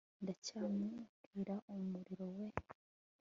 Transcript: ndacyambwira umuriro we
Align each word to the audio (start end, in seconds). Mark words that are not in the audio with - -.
ndacyambwira 0.23 1.55
umuriro 1.73 2.25
we 2.35 2.47